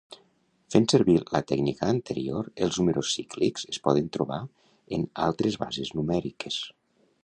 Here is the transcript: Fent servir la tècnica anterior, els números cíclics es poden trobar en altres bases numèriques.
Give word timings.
Fent 0.75 0.87
servir 0.93 1.17
la 1.35 1.41
tècnica 1.51 1.91
anterior, 1.95 2.49
els 2.69 2.81
números 2.83 3.13
cíclics 3.19 3.69
es 3.75 3.81
poden 3.87 4.11
trobar 4.19 4.43
en 4.99 5.09
altres 5.31 5.63
bases 5.67 5.99
numèriques. 6.01 6.63